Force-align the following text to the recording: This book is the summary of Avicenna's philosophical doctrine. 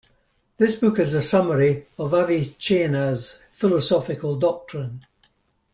This 0.57 0.77
book 0.77 0.97
is 0.97 1.11
the 1.11 1.21
summary 1.21 1.85
of 1.99 2.15
Avicenna's 2.15 3.39
philosophical 3.55 4.35
doctrine. 4.35 5.05